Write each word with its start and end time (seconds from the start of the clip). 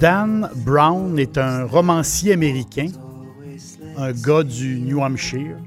Dan 0.00 0.48
Brown 0.56 1.18
est 1.18 1.36
un 1.36 1.66
romancier 1.66 2.32
américain, 2.32 2.86
un 3.98 4.12
gars 4.12 4.42
du 4.42 4.80
New 4.80 5.02
Hampshire, 5.02 5.58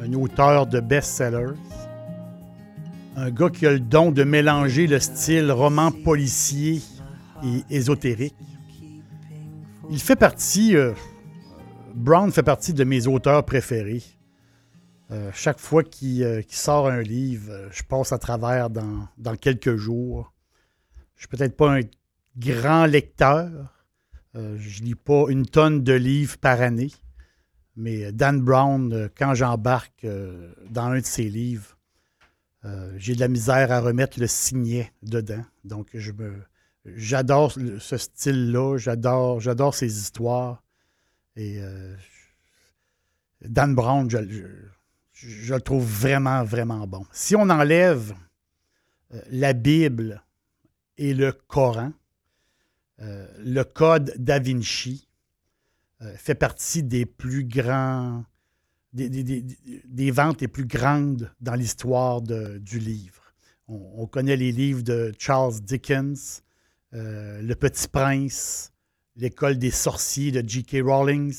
un 0.00 0.12
auteur 0.12 0.68
de 0.68 0.78
best-sellers, 0.78 1.56
un 3.16 3.30
gars 3.32 3.50
qui 3.50 3.66
a 3.66 3.72
le 3.72 3.80
don 3.80 4.12
de 4.12 4.22
mélanger 4.22 4.86
le 4.86 5.00
style 5.00 5.50
roman 5.50 5.90
policier 5.90 6.80
et 7.42 7.64
ésotérique. 7.68 8.36
Il 9.90 9.98
fait 9.98 10.14
partie, 10.14 10.76
euh, 10.76 10.92
Brown 11.92 12.30
fait 12.30 12.44
partie 12.44 12.72
de 12.72 12.84
mes 12.84 13.08
auteurs 13.08 13.44
préférés. 13.44 14.04
Euh, 15.10 15.30
chaque 15.34 15.58
fois 15.58 15.82
qu'il 15.82 16.44
qu'il 16.46 16.56
sort 16.56 16.86
un 16.86 17.02
livre, 17.02 17.50
euh, 17.50 17.68
je 17.72 17.82
passe 17.82 18.12
à 18.12 18.18
travers 18.18 18.70
dans, 18.70 19.08
dans 19.18 19.34
quelques 19.34 19.74
jours. 19.74 20.32
Je 21.16 21.22
suis 21.22 21.36
peut-être 21.36 21.56
pas 21.56 21.72
un 21.72 21.80
grand 22.36 22.86
lecteur. 22.86 23.72
Euh, 24.34 24.56
je 24.58 24.82
lis 24.82 24.94
pas 24.94 25.24
une 25.28 25.46
tonne 25.46 25.82
de 25.82 25.92
livres 25.92 26.38
par 26.38 26.60
année. 26.60 26.92
Mais 27.76 28.10
Dan 28.10 28.40
Brown, 28.40 28.92
euh, 28.92 29.08
quand 29.16 29.34
j'embarque 29.34 30.04
euh, 30.04 30.52
dans 30.70 30.86
un 30.86 30.98
de 30.98 31.04
ses 31.04 31.28
livres, 31.28 31.76
euh, 32.64 32.92
j'ai 32.96 33.14
de 33.14 33.20
la 33.20 33.28
misère 33.28 33.70
à 33.70 33.80
remettre 33.80 34.18
le 34.18 34.26
signet 34.26 34.92
dedans. 35.02 35.44
Donc, 35.64 35.94
j'adore 36.84 37.52
ce 37.52 37.96
style-là, 37.96 38.78
j'adore, 38.78 39.40
j'adore 39.40 39.74
ses 39.74 39.98
histoires. 39.98 40.62
Et 41.36 41.60
Dan 43.42 43.74
Brown, 43.74 44.08
je, 44.08 45.52
le 45.52 45.60
trouve 45.60 45.84
vraiment, 45.84 46.42
vraiment 46.44 46.86
bon. 46.86 47.04
Si 47.12 47.36
on 47.36 47.50
enlève 47.50 48.14
la 49.30 49.52
Bible 49.52 50.24
et 50.96 51.12
le 51.12 51.32
Coran, 51.32 51.92
euh, 53.00 53.26
le 53.38 53.62
Code 53.62 54.14
Da 54.16 54.38
Vinci 54.38 55.06
euh, 56.00 56.14
fait 56.16 56.34
partie 56.34 56.82
des 56.82 57.04
plus 57.04 57.44
grands, 57.44 58.24
des, 58.94 60.10
ventes 60.10 60.40
les 60.40 60.48
plus 60.48 60.64
grandes 60.64 61.30
dans 61.40 61.54
l'histoire 61.54 62.22
du 62.22 62.78
livre. 62.78 63.34
On, 63.68 64.02
on 64.02 64.06
connaît 64.06 64.36
les 64.36 64.52
livres 64.52 64.82
de 64.82 65.12
Charles 65.18 65.60
Dickens, 65.60 66.42
euh, 66.94 67.42
Le 67.42 67.54
Petit 67.54 67.88
Prince, 67.88 68.72
L'école 69.16 69.58
des 69.58 69.70
sorciers 69.70 70.30
de 70.30 70.46
J.K. 70.46 70.82
Rowling, 70.82 71.34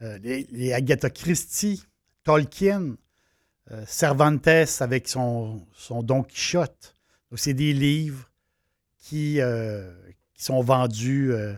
les, 0.00 0.72
Agatha 0.72 1.10
Christie, 1.10 1.82
Tolkien, 2.22 2.96
Cervantes 3.86 4.46
avec 4.78 5.08
son, 5.08 5.66
Don 5.90 6.22
Quichotte. 6.22 6.94
Donc, 7.30 7.40
c'est 7.40 7.54
des 7.54 7.72
livres 7.72 8.30
qui, 8.98 9.40
qui 10.38 10.44
sont 10.44 10.62
vendus 10.62 11.32
euh, 11.32 11.52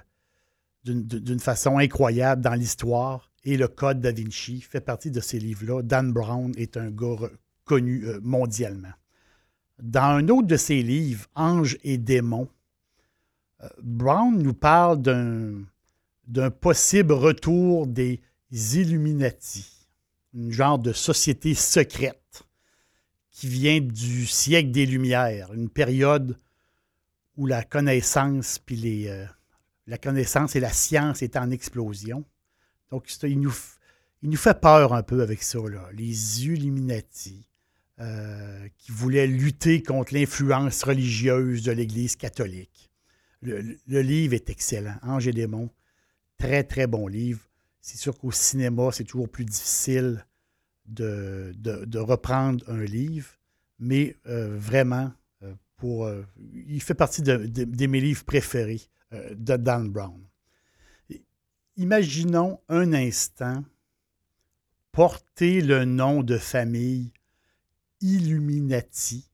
d'une- 0.85 1.39
façon 1.39 1.79
incroyable 1.79 2.43
dans 2.43 2.55
l'histoire. 2.55 3.31
Et 3.45 3.57
le 3.57 3.69
Code 3.69 4.01
da 4.01 4.11
Vinci 4.11 4.61
fait 4.61 4.81
partie 4.81 5.11
de 5.11 5.21
ces 5.21 5.39
livres-là. 5.39 5.83
Dan 5.83 6.13
Brown 6.13 6.53
est 6.57 6.77
un 6.77 6.91
gars 6.91 7.31
connu 7.65 8.05
euh, 8.07 8.19
mondialement. 8.23 8.93
Dans 9.81 10.17
un 10.17 10.29
autre 10.29 10.49
de 10.49 10.57
ses 10.57 10.83
livres, 10.83 11.27
Anges 11.35 11.79
et 11.85 11.97
démons, 11.97 12.49
euh, 13.63 13.69
Brown 13.83 14.37
nous 14.43 14.55
parle 14.55 15.01
d'un 15.01 15.63
d'un 16.27 16.51
possible 16.51 17.13
retour 17.13 17.89
des 17.89 18.21
Illuminati, 18.53 19.67
une 20.33 20.53
genre 20.53 20.79
de 20.79 20.93
société 20.93 21.55
secrète 21.55 22.45
qui 23.33 23.49
vient 23.49 23.81
du 23.81 24.27
siècle 24.27 24.71
des 24.71 24.87
Lumières, 24.87 25.53
une 25.53 25.69
période 25.69 26.39
où 27.41 27.47
euh, 27.49 29.27
la 29.87 29.99
connaissance 29.99 30.56
et 30.56 30.61
la 30.61 30.73
science 30.73 31.23
est 31.23 31.37
en 31.37 31.51
explosion. 31.51 32.23
Donc, 32.91 33.11
il 33.23 33.41
nous, 33.41 34.37
fait 34.37 34.61
peur 34.61 34.93
un 34.93 35.03
peu 35.03 35.23
avec 35.23 35.43
ça, 35.43 35.59
là. 35.59 35.89
les 35.95 36.45
Illuminati, 36.45 37.49
euh, 37.99 38.69
qui 38.77 38.93
voulaient 38.93 39.27
lutter 39.27 39.83
contre 39.83 40.12
l'influence 40.12 40.83
religieuse 40.83 41.62
de 41.62 41.73
l'Église 41.73 42.17
catholique. 42.17 42.91
Le, 43.41 43.78
livre 43.89 44.34
est 44.34 44.51
excellent. 44.51 44.97
Ange 45.03 45.27
et 45.27 45.49
très, 46.37 46.62
très 46.62 46.87
bon 46.87 47.07
livre. 47.07 47.41
C'est 47.81 47.97
sûr 47.97 48.19
qu'au 48.19 48.33
cinéma, 48.33 48.91
c'est 48.93 49.05
toujours 49.05 49.31
plus 49.31 49.47
difficile 49.47 50.27
de, 50.84 51.99
reprendre 51.99 52.62
un 52.69 52.84
livre, 52.84 53.31
mais 53.78 54.15
euh, 54.27 54.55
vraiment, 54.59 55.11
euh, 55.85 56.27
il 56.67 56.83
fait 56.83 56.95
partie 56.95 57.23
de 57.23 57.87
mes 57.87 58.01
livres 58.01 58.25
préférés 58.25 58.83
euh, 59.13 59.35
de 59.35 59.57
Dan 59.57 59.91
Brown. 59.91 60.21
Imaginons 61.77 62.61
un 62.69 62.93
instant 62.93 63.65
porter 64.93 65.61
le 65.61 65.85
nom 65.85 66.23
de 66.23 66.37
famille 66.37 67.13
Illuminati 68.01 69.31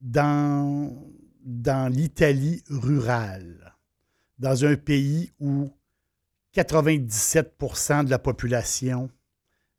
dans, 0.00 0.96
dans 1.44 1.92
l'Italie 1.92 2.62
rurale, 2.68 3.74
dans 4.38 4.64
un 4.64 4.76
pays 4.76 5.32
où 5.40 5.70
97% 6.54 8.04
de 8.04 8.10
la 8.10 8.18
population 8.18 9.10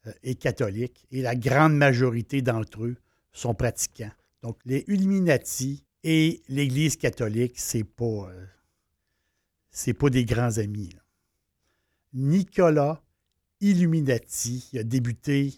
euh, 0.07 0.11
est 0.23 0.35
catholique 0.35 1.05
et 1.11 1.21
la 1.21 1.35
grande 1.35 1.75
majorité 1.75 2.41
d'entre 2.41 2.85
eux 2.85 2.97
sont 3.33 3.53
pratiquants. 3.53 4.11
Donc, 4.41 4.57
les 4.65 4.83
Illuminati 4.87 5.85
et 6.03 6.41
l'Église 6.47 6.97
catholique, 6.97 7.59
c'est 7.59 7.83
pas, 7.83 8.31
euh, 8.31 8.47
pas 9.93 10.09
des 10.09 10.25
grands 10.25 10.57
amis. 10.57 10.89
Nicolas 12.13 13.01
Illuminati 13.61 14.69
il 14.73 14.79
a 14.79 14.83
débuté 14.83 15.53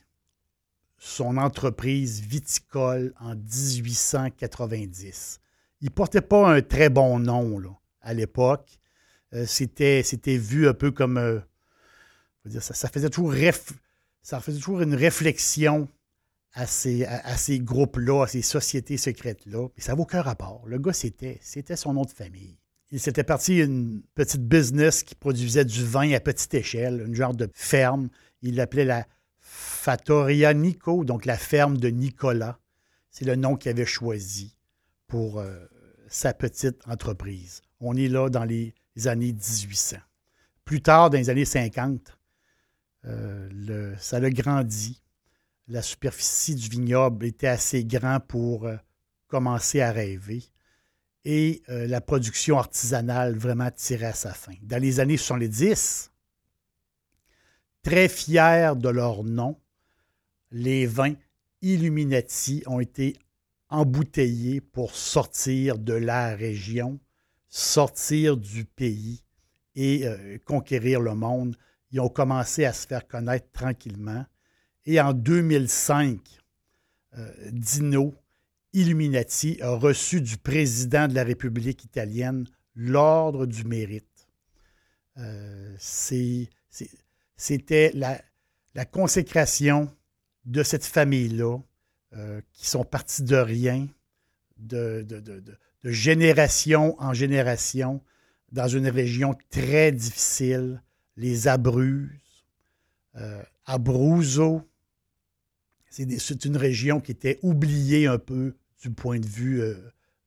son 0.97 1.37
entreprise 1.37 2.21
viticole 2.21 3.13
en 3.19 3.35
1890. 3.35 5.39
Il 5.81 5.91
portait 5.91 6.21
pas 6.21 6.53
un 6.53 6.61
très 6.61 6.89
bon 6.89 7.19
nom 7.19 7.59
à 8.01 8.13
l'époque. 8.13 8.79
Euh, 9.33 9.45
c'était, 9.45 10.03
vu 10.37 10.67
un 10.67 10.73
peu 10.73 10.91
comme. 10.91 11.17
euh, 11.17 11.39
ça, 12.59 12.73
ça 12.73 12.89
faisait 12.89 13.09
toujours 13.09 13.33
réf- 13.33 13.73
ça 14.21 14.39
faisait 14.39 14.59
toujours 14.59 14.81
une 14.81 14.95
réflexion 14.95 15.89
à 16.53 16.67
ces, 16.67 17.05
à, 17.05 17.23
groupes-là, 17.59 18.23
à 18.23 18.27
ces 18.27 18.41
sociétés 18.41 18.97
secrètes-là. 18.97 19.67
Mais 19.75 19.83
ça 19.83 19.95
n'a 19.95 20.01
aucun 20.01 20.21
rapport. 20.21 20.63
Le 20.67 20.77
gars, 20.79 20.93
c'était, 20.93 21.39
c'était 21.41 21.75
son 21.75 21.93
nom 21.93 22.03
de 22.03 22.11
famille. 22.11 22.57
Il 22.91 22.99
s'était 22.99 23.23
parti 23.23 23.57
une 23.57 24.03
petite 24.13 24.47
business 24.47 25.01
qui 25.01 25.15
produisait 25.15 25.65
du 25.65 25.83
vin 25.83 26.11
à 26.13 26.19
petite 26.19 26.53
échelle, 26.53 27.03
une 27.07 27.15
genre 27.15 27.33
de 27.33 27.49
ferme. 27.53 28.09
Il 28.43 28.55
l'appelait 28.55 28.85
la 28.85 29.07
Fattoria 29.39 30.53
Nico, 30.53 31.03
donc 31.03 31.25
la 31.25 31.37
ferme 31.37 31.77
de 31.77 31.89
Nicolas. 31.89 32.59
C'est 33.09 33.25
le 33.25 33.35
nom 33.35 33.55
qu'il 33.55 33.71
avait 33.71 33.85
choisi 33.85 34.55
pour 35.07 35.39
euh, 35.39 35.55
sa 36.07 36.33
petite 36.33 36.87
entreprise. 36.87 37.61
On 37.79 37.95
est 37.95 38.07
là 38.07 38.29
dans 38.29 38.45
les 38.45 38.73
années 39.05 39.33
1800. 39.33 39.97
Plus 40.65 40.81
tard, 40.81 41.09
dans 41.09 41.17
les 41.17 41.29
années 41.29 41.45
50, 41.45 42.17
euh, 43.05 43.49
le- 43.51 43.95
ça 43.99 44.17
a 44.17 44.29
grandi. 44.29 45.02
La 45.67 45.81
superficie 45.81 46.55
du 46.55 46.67
vignoble 46.67 47.25
était 47.25 47.47
assez 47.47 47.85
grand 47.85 48.19
pour 48.19 48.65
euh, 48.65 48.75
commencer 49.27 49.81
à 49.81 49.91
rêver. 49.91 50.43
et 51.25 51.63
euh, 51.69 51.87
la 51.87 52.01
production 52.01 52.57
artisanale 52.57 53.37
vraiment 53.37 53.71
tirait 53.71 54.07
à 54.07 54.13
sa 54.13 54.33
fin. 54.33 54.53
Dans 54.61 54.81
les 54.81 54.99
années 54.99 55.17
70, 55.17 56.11
très 57.81 58.09
fiers 58.09 58.73
de 58.75 58.89
leur 58.89 59.23
nom, 59.23 59.57
les 60.51 60.85
vins 60.85 61.15
Illuminati 61.61 62.61
ont 62.67 62.81
été 62.81 63.17
embouteillés 63.69 64.59
pour 64.59 64.95
sortir 64.95 65.77
de 65.79 65.93
la 65.93 66.35
région, 66.35 66.99
sortir 67.47 68.35
du 68.35 68.65
pays 68.65 69.23
et 69.75 70.05
euh, 70.05 70.37
conquérir 70.45 70.99
le 70.99 71.15
monde. 71.15 71.55
Ils 71.91 72.01
ont 72.01 72.09
commencé 72.09 72.65
à 72.65 72.73
se 72.73 72.85
faire 72.85 73.07
connaître 73.07 73.49
tranquillement. 73.51 74.25
Et 74.85 74.99
en 74.99 75.13
2005, 75.13 76.19
euh, 77.17 77.31
Dino 77.51 78.13
Illuminati 78.73 79.59
a 79.61 79.71
reçu 79.71 80.19
du 80.19 80.37
président 80.37 81.07
de 81.07 81.13
la 81.13 81.23
République 81.23 81.83
italienne 81.83 82.45
l'ordre 82.75 83.45
du 83.45 83.63
mérite. 83.63 84.27
Euh, 85.17 85.75
c'était 87.37 87.91
la, 87.93 88.19
consécration 88.85 89.95
de 90.45 90.63
cette 90.63 90.85
famille-là, 90.85 91.59
euh, 92.13 92.41
qui 92.51 92.67
sont 92.67 92.83
partis 92.83 93.23
de 93.23 93.35
rien, 93.35 93.87
de, 94.57 95.05
génération 95.83 96.95
en 96.99 97.13
génération, 97.13 98.01
dans 98.51 98.67
une 98.67 98.87
région 98.87 99.35
très 99.49 99.91
difficile, 99.91 100.81
les 101.15 101.47
Abruzzes, 101.47 102.09
Abruzzo. 103.65 104.67
C'est 105.93 106.45
une 106.45 106.57
région 106.57 106.99
qui 106.99 107.11
était 107.11 107.37
oubliée 107.43 108.07
un 108.07 108.17
peu 108.17 108.55
du 108.81 108.89
point 108.89 109.19
de 109.19 109.27
vue 109.27 109.61
euh, 109.61 109.75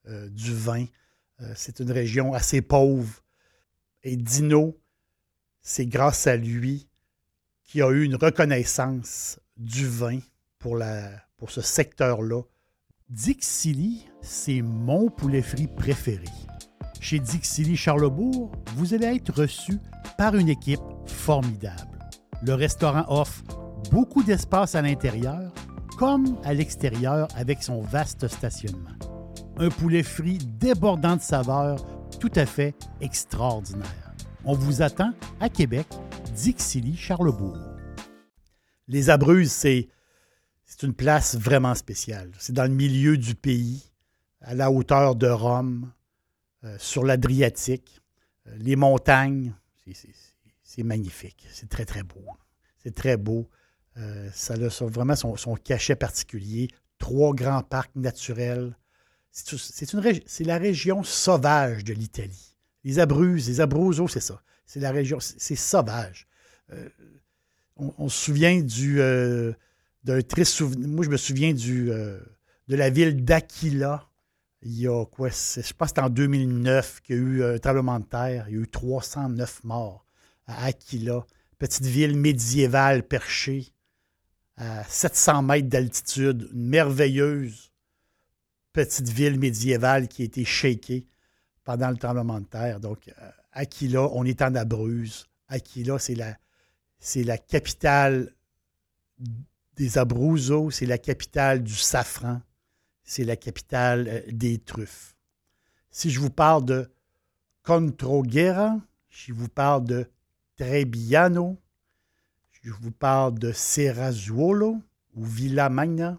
euh, 0.06 0.28
du 0.28 0.54
vin. 0.54 0.84
Euh, 1.40 1.52
c'est 1.56 1.80
une 1.80 1.90
région 1.90 2.32
assez 2.34 2.62
pauvre. 2.62 3.24
Et 4.04 4.16
Dino, 4.16 4.78
c'est 5.62 5.86
grâce 5.86 6.28
à 6.28 6.36
lui 6.36 6.86
qu'il 7.64 7.82
a 7.82 7.90
eu 7.90 8.04
une 8.04 8.14
reconnaissance 8.14 9.40
du 9.56 9.88
vin 9.88 10.20
pour, 10.60 10.80
pour 11.36 11.50
ce 11.50 11.62
secteur-là. 11.62 12.42
Dixili, 13.08 14.06
c'est 14.22 14.62
mon 14.62 15.10
poulet 15.10 15.42
frit 15.42 15.66
préféré. 15.66 16.28
Chez 17.00 17.18
Dixili 17.18 17.76
Charlebourg, 17.76 18.52
vous 18.76 18.94
allez 18.94 19.16
être 19.16 19.32
reçu 19.32 19.78
par 20.16 20.36
une 20.36 20.48
équipe 20.48 20.80
formidable. 21.06 21.98
Le 22.44 22.54
restaurant 22.54 23.04
offre 23.08 23.42
beaucoup 23.90 24.22
d'espace 24.22 24.74
à 24.74 24.82
l'intérieur 24.82 25.52
comme 25.96 26.38
à 26.44 26.52
l'extérieur 26.52 27.28
avec 27.36 27.62
son 27.62 27.80
vaste 27.80 28.28
stationnement. 28.28 28.96
Un 29.56 29.70
poulet 29.70 30.02
frit 30.02 30.38
débordant 30.38 31.16
de 31.16 31.22
saveurs, 31.22 31.84
tout 32.20 32.32
à 32.34 32.44
fait 32.44 32.74
extraordinaire. 33.00 34.14
On 34.44 34.54
vous 34.54 34.82
attend 34.82 35.12
à 35.40 35.48
Québec, 35.48 35.86
Dixilly, 36.34 36.96
Charlebourg. 36.96 37.58
Les 38.88 39.10
Abruzzes, 39.10 39.50
c'est, 39.50 39.88
c'est 40.66 40.82
une 40.82 40.94
place 40.94 41.36
vraiment 41.36 41.74
spéciale. 41.74 42.30
C'est 42.38 42.52
dans 42.52 42.64
le 42.64 42.74
milieu 42.74 43.16
du 43.16 43.34
pays, 43.34 43.90
à 44.42 44.54
la 44.54 44.70
hauteur 44.70 45.16
de 45.16 45.28
Rome, 45.28 45.90
euh, 46.64 46.76
sur 46.78 47.04
l'Adriatique. 47.04 48.02
Euh, 48.46 48.56
les 48.58 48.76
montagnes, 48.76 49.54
c'est 50.62 50.82
magnifique. 50.82 51.46
C'est 51.50 51.68
très, 51.68 51.84
très 51.84 52.02
beau. 52.02 52.24
C'est 52.78 52.94
très 52.94 53.16
beau. 53.16 53.48
Euh, 53.98 54.28
ça 54.32 54.54
a 54.54 54.86
vraiment 54.86 55.16
son, 55.16 55.54
cachet 55.56 55.96
particulier. 55.96 56.68
Trois 56.98 57.34
grands 57.34 57.62
parcs 57.62 57.94
naturels. 57.94 58.76
C'est 59.32 60.40
la 60.46 60.58
région 60.58 61.02
sauvage 61.02 61.84
de 61.84 61.92
l'Italie. 61.92 62.56
Les 62.84 62.98
Abruzzes, 62.98 63.48
les 63.48 63.60
Abruzzo, 63.60 64.08
c'est 64.08 64.20
ça. 64.20 64.40
C'est 64.64 64.80
la 64.80 64.90
région, 64.90 65.18
c'est 65.20 65.56
sauvage. 65.56 66.26
Euh, 66.72 66.88
on, 67.76 68.08
se 68.08 68.24
souvient 68.24 68.60
du 68.60 69.00
euh, 69.00 69.52
d'un 70.04 70.22
triste 70.22 70.52
souvenir. 70.52 70.88
Moi, 70.88 71.04
je 71.04 71.10
me 71.10 71.16
souviens 71.16 71.52
du, 71.52 71.86
de 71.86 72.76
la 72.76 72.90
ville 72.90 73.24
d'Aquila. 73.24 74.08
Il 74.62 74.80
y 74.80 74.88
a 74.88 75.04
quoi? 75.04 75.28
Je 75.28 75.60
pense 75.60 75.72
que 75.72 75.86
c'était 75.88 76.00
en 76.00 76.10
2009 76.10 77.02
qu'il 77.02 77.16
y 77.16 77.18
a 77.18 77.22
eu 77.22 77.44
un 77.44 77.58
tremblement 77.58 78.00
de 78.00 78.06
terre. 78.06 78.46
Il 78.48 78.54
y 78.54 78.58
a 78.58 78.62
eu 78.62 78.68
309 78.68 79.64
morts 79.64 80.06
à 80.46 80.64
Aquila. 80.64 81.26
Petite 81.58 81.84
ville 81.84 82.16
médiévale 82.16 83.02
perchée 83.02 83.72
à 84.56 84.84
700 84.84 85.42
mètres 85.42 85.68
d'altitude, 85.68 86.48
une 86.52 86.68
merveilleuse 86.68 87.70
petite 88.72 89.08
ville 89.08 89.38
médiévale 89.38 90.08
qui 90.08 90.22
a 90.22 90.24
été 90.26 90.44
shakée 90.44 91.06
pendant 91.64 91.90
le 91.90 91.96
tremblement 91.96 92.40
de 92.40 92.46
terre. 92.46 92.80
Donc, 92.80 93.08
euh, 93.08 93.30
Aquila, 93.52 94.08
on 94.12 94.24
est 94.24 94.42
en 94.42 94.54
Abruzzes. 94.54 95.26
Aquila, 95.48 95.98
c'est 95.98 96.14
la, 96.14 96.36
la 97.16 97.38
capitale 97.38 98.34
des 99.76 99.98
Abruzos, 99.98 100.70
c'est 100.70 100.86
la 100.86 100.98
capitale 100.98 101.62
du 101.62 101.74
safran, 101.74 102.40
c'est 103.02 103.24
la 103.24 103.36
capitale 103.36 104.08
euh, 104.08 104.20
des 104.30 104.58
truffes. 104.58 105.14
Si 105.90 106.10
je 106.10 106.20
vous 106.20 106.30
parle 106.30 106.64
de 106.64 106.90
Controguera, 107.62 108.78
si 109.10 109.28
je 109.28 109.32
vous 109.32 109.48
parle 109.48 109.84
de 109.84 110.10
Trebbiano, 110.56 111.58
je 112.66 112.72
vous 112.72 112.90
parle 112.90 113.38
de 113.38 113.52
Serrazuolo 113.52 114.82
ou 115.14 115.24
Villa 115.24 115.68
Magna. 115.68 116.18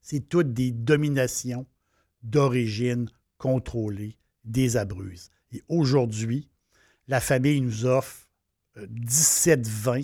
C'est 0.00 0.28
toutes 0.28 0.52
des 0.52 0.70
dominations 0.70 1.66
d'origine 2.22 3.10
contrôlée 3.36 4.18
des 4.44 4.76
Abruzes. 4.76 5.30
Et 5.50 5.64
aujourd'hui, 5.68 6.48
la 7.08 7.20
famille 7.20 7.60
nous 7.60 7.86
offre 7.86 8.28
17 8.88 9.58
euh, 9.58 9.62
vins. 9.68 10.02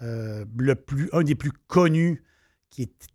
Euh, 0.00 0.46
le 0.56 0.74
plus, 0.76 1.10
un 1.12 1.24
des 1.24 1.34
plus 1.34 1.52
connus, 1.66 2.24
qui 2.70 2.82
est, 2.84 3.06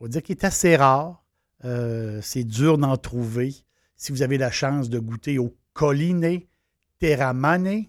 on 0.00 0.04
va 0.04 0.08
dire 0.08 0.22
qui 0.22 0.32
est 0.32 0.44
assez 0.44 0.74
rare. 0.74 1.22
Euh, 1.66 2.20
c'est 2.22 2.44
dur 2.44 2.78
d'en 2.78 2.96
trouver. 2.96 3.54
Si 3.96 4.10
vous 4.10 4.22
avez 4.22 4.38
la 4.38 4.50
chance 4.50 4.88
de 4.88 4.98
goûter 4.98 5.38
au 5.38 5.54
Colline 5.74 6.40
Terramane, 6.98 7.84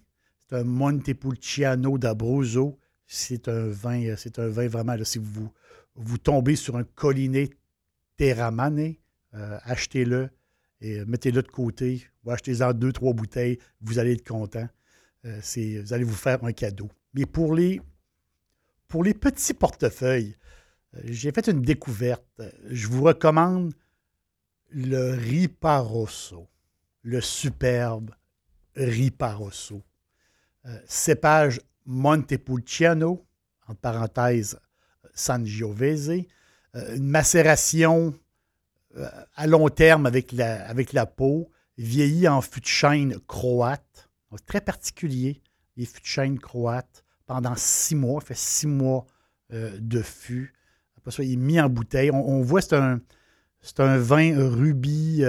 c'est 0.50 0.58
un 0.58 0.64
Montepulciano 0.66 1.98
d'Abruzzo 1.98 2.79
c'est 3.12 3.48
un 3.48 3.68
vin, 3.68 4.04
euh, 4.06 4.16
c'est 4.16 4.38
un 4.38 4.48
vin 4.50 4.68
vraiment, 4.68 4.96
si 5.04 5.18
vous, 5.18 5.52
vous 5.96 6.18
tombez 6.20 6.56
sur 6.56 6.78
un 6.78 6.84
collinet 6.84 7.50
Terramane, 8.18 8.94
euh, 9.34 9.58
achetez-le 9.64 10.30
et 10.80 11.04
mettez-le 11.06 11.42
de 11.42 11.48
côté 11.48 12.06
ou 12.24 12.30
achetez-en 12.30 12.72
deux, 12.72 12.94
trois 12.94 13.14
bouteilles, 13.14 13.58
vous 13.82 13.98
allez 13.98 14.14
être 14.14 14.28
content. 14.28 14.70
Euh, 15.26 15.42
vous 15.42 15.94
allez 15.94 16.04
vous 16.04 16.14
faire 16.14 16.44
un 16.44 16.54
cadeau. 16.54 16.88
Mais 17.16 17.26
pour 17.26 17.56
les, 17.56 17.82
pour 18.88 19.04
les 19.04 19.16
petits 19.16 19.56
portefeuilles, 19.56 20.38
j'ai 21.06 21.32
fait 21.32 21.48
une 21.48 21.64
découverte. 21.64 22.24
Je 22.70 22.88
vous 22.88 23.04
recommande 23.04 23.74
le 24.70 25.16
Riparosso, 25.16 26.48
le 27.02 27.22
superbe 27.22 28.12
Riparosso. 28.76 29.82
cépage 30.86 31.60
Montepulciano, 31.90 33.26
en 33.68 33.74
parenthèse 33.74 34.60
Sangiovese, 35.16 36.24
euh, 36.76 36.96
une 36.96 37.08
macération 37.08 38.14
euh, 38.96 39.10
à 39.36 39.48
long 39.48 39.70
terme 39.70 40.06
avec 40.06 40.32
la, 40.32 41.06
peau, 41.08 41.50
vieilli 41.80 42.28
en 42.28 42.42
fût 42.42 42.62
de 42.62 42.68
chêne 42.68 43.18
croate. 43.28 44.08
très 44.46 44.62
particulier, 44.62 45.42
les 45.78 45.86
fûts 45.86 46.02
de 46.02 46.06
chêne 46.06 46.38
croates, 46.38 47.04
pendant 47.26 47.56
six 47.56 47.96
mois, 47.96 48.22
fait 48.22 48.38
six 48.38 48.68
mois 48.68 49.08
euh, 49.52 49.76
de 49.80 50.04
fût. 50.04 50.54
Après 50.96 51.10
ça, 51.10 51.24
il 51.24 51.34
est 51.34 51.38
mis 51.38 51.60
en 51.60 51.70
bouteille. 51.70 52.12
On, 52.12 52.42
voit 52.42 52.62
c'est 52.62 52.76
un, 52.76 53.02
c'est 53.62 53.80
un 53.80 53.98
vin 53.98 54.36
rubis, 54.38 55.24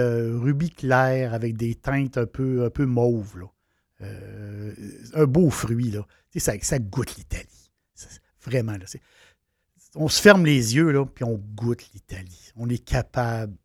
clair 0.77 1.33
avec 1.33 1.57
des 1.57 1.73
teintes 1.73 2.19
un 2.19 2.27
peu, 2.27 2.65
un 2.65 2.69
peu 2.69 2.85
mauves. 2.85 3.47
Euh, 4.01 4.73
un 5.13 5.25
beau 5.25 5.49
fruit. 5.49 5.91
Là. 5.91 6.05
Ça, 6.37 6.53
ça 6.61 6.79
goûte 6.79 7.15
l'Italie. 7.17 7.71
Vraiment. 8.43 8.73
Là, 8.73 8.85
on 9.95 10.07
se 10.07 10.21
ferme 10.21 10.45
les 10.45 10.75
yeux, 10.75 10.91
là, 10.91 11.05
puis 11.05 11.23
on 11.23 11.35
goûte 11.55 11.91
l'Italie. 11.93 12.51
On 12.55 12.69
est 12.69 12.83
capable 12.83 13.55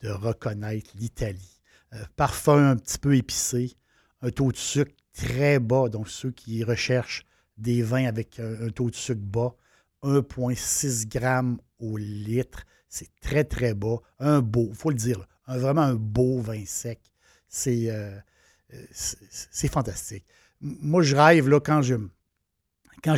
de 0.00 0.10
reconnaître 0.10 0.90
l'Italie. 0.96 1.60
Euh, 1.92 2.02
parfum 2.16 2.70
un 2.70 2.76
petit 2.76 2.98
peu 2.98 3.14
épicé, 3.16 3.76
un 4.22 4.30
taux 4.30 4.50
de 4.50 4.56
sucre 4.56 4.94
très 5.12 5.58
bas. 5.58 5.88
Donc, 5.88 6.08
ceux 6.08 6.30
qui 6.30 6.64
recherchent 6.64 7.24
des 7.56 7.82
vins 7.82 8.06
avec 8.06 8.40
un, 8.40 8.68
taux 8.70 8.90
de 8.90 8.96
sucre 8.96 9.20
bas, 9.20 9.54
1,6 10.02 11.10
g 11.10 11.56
au 11.78 11.96
litre, 11.96 12.64
c'est 12.88 13.08
très, 13.20 13.44
très 13.44 13.74
bas. 13.74 13.98
Un 14.18 14.40
beau, 14.40 14.68
il 14.70 14.76
faut 14.76 14.90
le 14.90 14.96
dire, 14.96 15.26
vraiment 15.46 15.82
un 15.82 15.94
beau 15.94 16.40
vin 16.40 16.64
sec. 16.66 17.00
C'est. 17.48 17.90
Euh, 17.90 18.18
c'est 18.90 19.68
fantastique. 19.68 20.24
Moi, 20.60 21.02
je 21.02 21.16
rêve, 21.16 21.48
quand 21.60 21.82
je, 21.82 21.96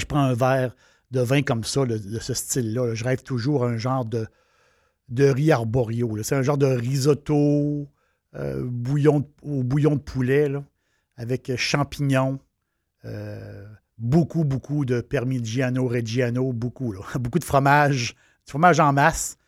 prends 0.06 0.22
un 0.22 0.34
verre 0.34 0.75
de 1.10 1.20
vin 1.20 1.42
comme 1.42 1.64
ça, 1.64 1.86
de 1.86 2.18
ce 2.18 2.34
style-là, 2.34 2.94
je 2.94 3.04
rêve 3.04 3.22
toujours 3.22 3.64
un 3.64 3.76
genre 3.76 4.04
de, 4.04 4.26
de 5.08 5.25
riz 5.25 5.52
arborio. 5.52 6.22
C'est 6.22 6.34
un 6.34 6.42
genre 6.42 6.58
de 6.58 6.66
risotto 6.66 7.88
euh, 8.34 8.64
bouillon 8.64 9.28
au 9.42 9.62
bouillon 9.62 9.94
de 9.94 10.00
poulet, 10.00 10.50
avec 11.16 11.50
champignons, 11.56 12.38
euh, 13.04 13.66
beaucoup, 13.98 14.44
beaucoup 14.44 14.84
de 14.84 15.00
Parmigiano 15.00 15.86
Reggiano, 15.88 16.52
beaucoup, 16.52 16.94
beaucoup 17.20 17.38
de 17.38 17.44
fromage, 17.44 18.14
du 18.46 18.50
fromage 18.50 18.80
en 18.80 18.92
masse, 18.92 19.38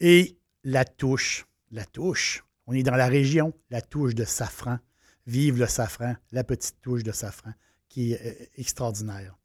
et 0.00 0.38
la 0.64 0.84
touche, 0.84 1.46
la 1.70 1.84
touche, 1.84 2.44
on 2.66 2.72
est 2.72 2.82
dans 2.82 2.96
la 2.96 3.06
région, 3.06 3.52
la 3.70 3.80
touche 3.80 4.14
de 4.14 4.24
safran. 4.24 4.78
Vive 5.26 5.58
le 5.58 5.66
safran, 5.66 6.14
la 6.32 6.42
petite 6.44 6.80
touche 6.82 7.04
de 7.04 7.12
safran, 7.12 7.52
qui 7.88 8.12
est 8.12 8.20
euh, 8.24 8.46
extraordinaire. 8.56 9.36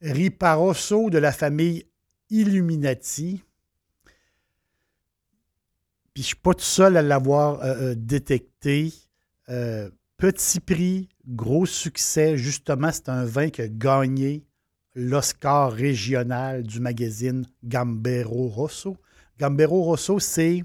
Riparosso 0.00 1.08
de 1.10 1.18
la 1.18 1.32
famille 1.32 1.86
Illuminati. 2.30 3.42
Puis 6.12 6.22
je 6.22 6.26
ne 6.26 6.26
suis 6.26 6.36
pas 6.36 6.54
tout 6.54 6.64
seul 6.64 6.96
à 6.96 7.02
l'avoir 7.02 7.62
euh, 7.62 7.90
euh, 7.90 7.94
détecté. 7.96 8.92
petit 10.16 10.60
prix, 10.60 11.08
gros 11.26 11.66
succès. 11.66 12.36
Justement, 12.36 12.90
c'est 12.92 13.08
un 13.08 13.24
vin 13.24 13.50
qui 13.50 13.62
a 13.62 13.68
gagné 13.68 14.44
l'Oscar 14.94 15.72
régional 15.72 16.62
du 16.62 16.80
magazine 16.80 17.46
Gambero 17.62 18.48
Rosso. 18.48 18.96
Gambero 19.38 19.82
Rosso, 19.82 20.18
c'est 20.18 20.64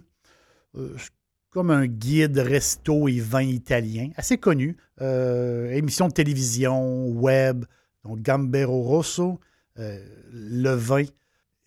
comme 1.50 1.72
un 1.72 1.88
guide 1.88 2.38
resto 2.38 3.08
et 3.08 3.20
vin 3.20 3.42
italien, 3.42 4.10
assez 4.16 4.38
connu. 4.38 4.78
Euh, 5.02 5.72
émission 5.72 6.08
de 6.08 6.14
télévision, 6.14 7.08
web, 7.08 7.66
donc 8.04 8.22
Gambero 8.22 8.82
Rosso, 8.84 9.40
euh, 9.80 10.00
le 10.32 10.72
vin 10.72 11.06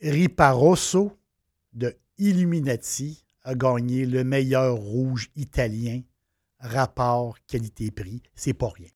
Riparosso 0.01 1.13
de 1.73 1.95
Illuminati 2.19 3.25
a 3.45 3.55
gagné 3.55 4.07
le 4.07 4.25
meilleur 4.25 4.77
rouge 4.77 5.31
italien, 5.37 6.01
rapport 6.61 7.37
qualité-prix. 7.49 8.23
C'est 8.35 8.53
pas 8.53 8.69
rien. 8.69 8.89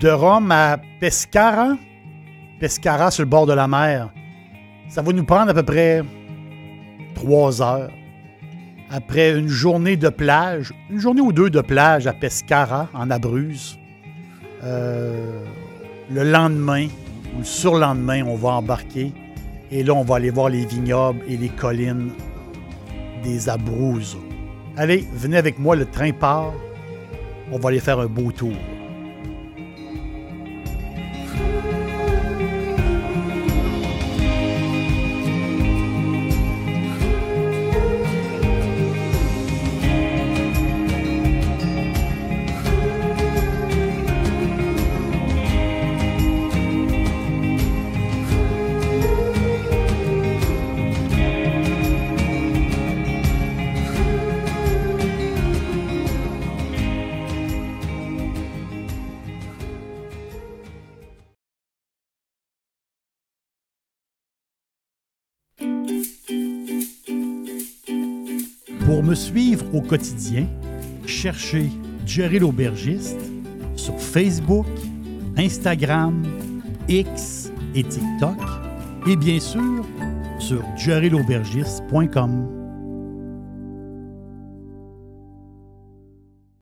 De 0.00 0.10
Rome 0.10 0.52
à 0.52 0.78
Pescara, 1.00 1.76
Pescara 2.60 3.10
sur 3.10 3.24
le 3.24 3.30
bord 3.30 3.46
de 3.46 3.52
la 3.52 3.66
mer, 3.66 4.12
ça 4.88 5.02
va 5.02 5.12
nous 5.12 5.24
prendre 5.24 5.50
à 5.50 5.54
peu 5.54 5.62
près 5.62 6.02
trois 7.14 7.62
heures. 7.62 7.90
Après 8.90 9.38
une 9.38 9.48
journée 9.48 9.96
de 9.96 10.08
plage, 10.08 10.72
une 10.90 10.98
journée 10.98 11.20
ou 11.20 11.32
deux 11.32 11.50
de 11.50 11.60
plage 11.60 12.06
à 12.06 12.12
Pescara, 12.12 12.88
en 12.94 13.10
Abruzzes, 13.10 13.78
euh, 14.64 15.44
le 16.10 16.24
lendemain 16.24 16.86
ou 17.34 17.40
le 17.40 17.44
surlendemain, 17.44 18.24
on 18.24 18.36
va 18.36 18.50
embarquer 18.50 19.12
et 19.70 19.82
là, 19.82 19.92
on 19.92 20.02
va 20.02 20.16
aller 20.16 20.30
voir 20.30 20.48
les 20.48 20.64
vignobles 20.64 21.20
et 21.28 21.36
les 21.36 21.50
collines 21.50 22.12
des 23.22 23.48
Abruzzes. 23.48 24.16
Allez, 24.76 25.04
venez 25.12 25.36
avec 25.36 25.58
moi, 25.58 25.76
le 25.76 25.84
train 25.84 26.12
part. 26.12 26.54
On 27.52 27.58
va 27.58 27.68
aller 27.68 27.80
faire 27.80 27.98
un 28.00 28.06
beau 28.06 28.32
tour. 28.32 28.54
Me 68.96 69.14
suivre 69.14 69.64
au 69.74 69.82
quotidien, 69.82 70.46
cherchez 71.06 71.70
Jerry 72.06 72.38
l'aubergiste 72.38 73.20
sur 73.76 73.98
Facebook, 74.00 74.66
Instagram, 75.36 76.22
X 76.88 77.52
et 77.74 77.84
TikTok 77.84 78.38
et 79.06 79.16
bien 79.16 79.38
sûr 79.38 79.84
sur 80.38 80.62
jerrylaubergiste.com. 80.76 82.57